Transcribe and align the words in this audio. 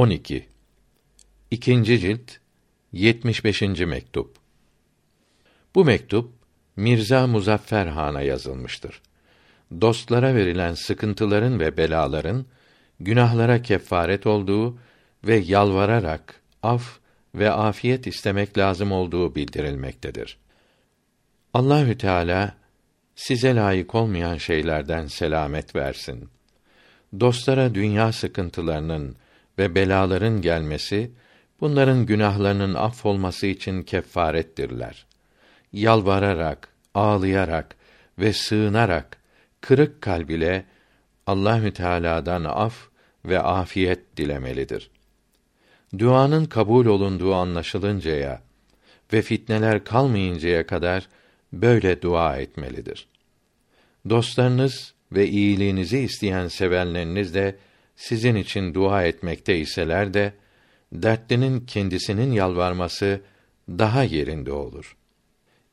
12. 0.00 0.48
İkinci 1.50 1.98
cilt 1.98 2.30
75. 2.92 3.62
mektup. 3.62 4.36
Bu 5.74 5.84
mektup 5.84 6.32
Mirza 6.76 7.26
Muzaffer 7.26 7.86
Han'a 7.86 8.22
yazılmıştır. 8.22 9.02
Dostlara 9.80 10.34
verilen 10.34 10.74
sıkıntıların 10.74 11.60
ve 11.60 11.76
belaların 11.76 12.46
günahlara 13.00 13.62
kefaret 13.62 14.26
olduğu 14.26 14.78
ve 15.24 15.36
yalvararak 15.36 16.40
af 16.62 16.98
ve 17.34 17.50
afiyet 17.50 18.06
istemek 18.06 18.58
lazım 18.58 18.92
olduğu 18.92 19.34
bildirilmektedir. 19.34 20.38
Allahü 21.54 21.98
Teala 21.98 22.54
size 23.14 23.54
layık 23.54 23.94
olmayan 23.94 24.36
şeylerden 24.36 25.06
selamet 25.06 25.76
versin. 25.76 26.28
Dostlara 27.20 27.74
dünya 27.74 28.12
sıkıntılarının 28.12 29.16
ve 29.60 29.74
belaların 29.74 30.40
gelmesi 30.40 31.10
bunların 31.60 32.06
günahlarının 32.06 32.74
affolması 32.74 33.46
için 33.46 33.82
kefarettirler. 33.82 35.06
Yalvararak, 35.72 36.68
ağlayarak 36.94 37.76
ve 38.18 38.32
sığınarak 38.32 39.16
kırık 39.60 40.00
kalb 40.02 40.28
ile 40.28 40.64
Allahü 41.26 41.72
Teala'dan 41.72 42.44
af 42.44 42.88
ve 43.24 43.40
afiyet 43.40 44.16
dilemelidir. 44.16 44.90
Duanın 45.98 46.44
kabul 46.44 46.86
olunduğu 46.86 47.34
anlaşılıncaya 47.34 48.42
ve 49.12 49.22
fitneler 49.22 49.84
kalmayıncaya 49.84 50.66
kadar 50.66 51.08
böyle 51.52 52.02
dua 52.02 52.36
etmelidir. 52.36 53.08
Dostlarınız 54.08 54.94
ve 55.12 55.28
iyiliğinizi 55.28 55.98
isteyen 55.98 56.48
sevenleriniz 56.48 57.34
de 57.34 57.56
sizin 58.00 58.34
için 58.34 58.74
dua 58.74 59.04
etmekte 59.04 59.58
iseler 59.58 60.14
de 60.14 60.32
dertlinin 60.92 61.60
kendisinin 61.66 62.32
yalvarması 62.32 63.20
daha 63.68 64.02
yerinde 64.02 64.52
olur. 64.52 64.96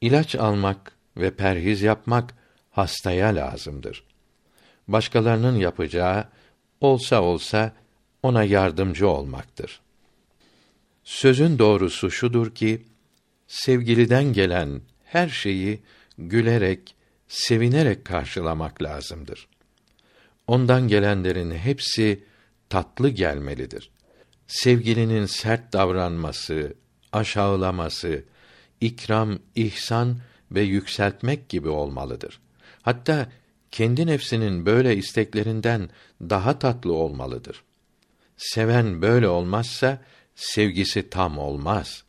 İlaç 0.00 0.34
almak 0.34 0.92
ve 1.16 1.30
perhiz 1.30 1.82
yapmak 1.82 2.34
hastaya 2.70 3.34
lazımdır. 3.34 4.04
Başkalarının 4.88 5.56
yapacağı 5.56 6.28
olsa 6.80 7.22
olsa 7.22 7.72
ona 8.22 8.44
yardımcı 8.44 9.08
olmaktır. 9.08 9.80
Sözün 11.04 11.58
doğrusu 11.58 12.10
şudur 12.10 12.54
ki 12.54 12.82
sevgiliden 13.46 14.32
gelen 14.32 14.80
her 15.04 15.28
şeyi 15.28 15.80
gülerek, 16.18 16.94
sevinerek 17.28 18.04
karşılamak 18.04 18.82
lazımdır. 18.82 19.48
Ondan 20.52 20.88
gelenlerin 20.88 21.50
hepsi 21.50 22.24
tatlı 22.68 23.08
gelmelidir. 23.08 23.90
Sevgilinin 24.46 25.26
sert 25.26 25.72
davranması, 25.72 26.74
aşağılaması, 27.12 28.24
ikram, 28.80 29.38
ihsan 29.54 30.18
ve 30.50 30.60
yükseltmek 30.60 31.48
gibi 31.48 31.68
olmalıdır. 31.68 32.40
Hatta 32.82 33.32
kendi 33.70 34.06
nefsinin 34.06 34.66
böyle 34.66 34.96
isteklerinden 34.96 35.90
daha 36.20 36.58
tatlı 36.58 36.92
olmalıdır. 36.92 37.62
Seven 38.36 39.02
böyle 39.02 39.28
olmazsa 39.28 40.02
sevgisi 40.34 41.10
tam 41.10 41.38
olmaz. 41.38 42.04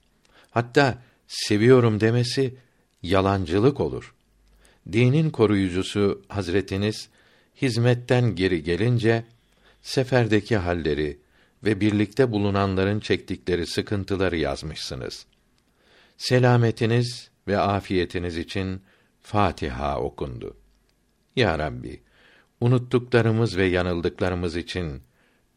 Hatta 0.52 0.98
seviyorum 1.28 2.00
demesi 2.00 2.56
yalancılık 3.04 3.80
olur. 3.80 4.16
Dinin 4.92 5.30
koruyucusu 5.30 6.22
Hazretiniz 6.28 7.10
hizmetten 7.62 8.36
geri 8.36 8.64
gelince 8.64 9.26
seferdeki 9.82 10.58
halleri 10.58 11.20
ve 11.64 11.82
birlikte 11.82 12.32
bulunanların 12.32 13.00
çektikleri 13.00 13.68
sıkıntıları 13.68 14.38
yazmışsınız. 14.38 15.26
Selametiniz 16.18 17.30
ve 17.48 17.58
afiyetiniz 17.58 18.38
için 18.38 18.82
Fatiha 19.22 20.00
okundu. 20.00 20.58
Ya 21.36 21.60
Rabbi, 21.60 22.02
unuttuklarımız 22.62 23.58
ve 23.58 23.66
yanıldıklarımız 23.66 24.56
için 24.56 25.02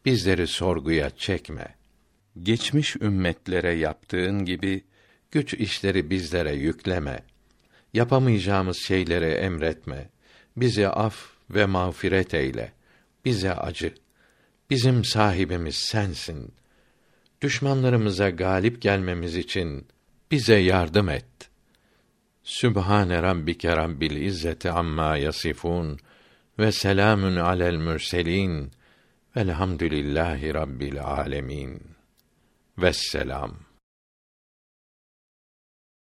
bizleri 0.05 0.47
sorguya 0.47 1.09
çekme. 1.09 1.75
Geçmiş 2.43 2.95
ümmetlere 2.95 3.73
yaptığın 3.73 4.45
gibi 4.45 4.83
güç 5.31 5.53
işleri 5.53 6.09
bizlere 6.09 6.55
yükleme. 6.55 7.23
Yapamayacağımız 7.93 8.77
şeyleri 8.77 9.25
emretme. 9.25 10.09
Bizi 10.57 10.87
af 10.87 11.36
ve 11.49 11.65
mağfiret 11.65 12.33
eyle. 12.33 12.73
Bize 13.25 13.53
acı. 13.53 13.93
Bizim 14.69 15.05
sahibimiz 15.05 15.75
sensin. 15.75 16.53
Düşmanlarımıza 17.41 18.29
galip 18.29 18.81
gelmemiz 18.81 19.35
için 19.35 19.87
bize 20.31 20.55
yardım 20.55 21.09
et. 21.09 21.25
Sübhane 22.43 23.21
rabbike 23.23 23.75
rabbil 23.75 24.21
izzeti 24.21 24.71
amma 24.71 25.17
yasifun 25.17 25.99
ve 26.59 26.71
selamün 26.71 27.35
alel 27.35 27.75
mürselin 27.75 28.71
velhamdülillahi 29.37 30.53
rabbil 30.53 31.03
alemin. 31.03 31.81
Vesselam. 32.77 33.66